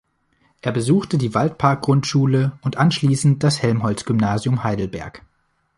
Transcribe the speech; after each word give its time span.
Er 0.63 0.71
besuchte 0.71 1.19
die 1.19 1.35
Waldpark-Grundschule 1.35 2.57
und 2.63 2.75
anschließend 2.77 3.43
das 3.43 3.61
Helmholtz-Gymnasium 3.61 4.63
Heidelberg. 4.63 5.21